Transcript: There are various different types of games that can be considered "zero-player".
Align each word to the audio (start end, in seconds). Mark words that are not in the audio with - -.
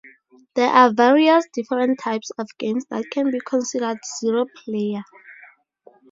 There 0.55 0.67
are 0.71 0.91
various 0.91 1.45
different 1.53 1.99
types 1.99 2.31
of 2.39 2.49
games 2.57 2.85
that 2.89 3.05
can 3.11 3.29
be 3.29 3.39
considered 3.39 3.99
"zero-player". 4.19 5.03